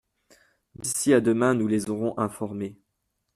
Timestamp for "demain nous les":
1.21-1.91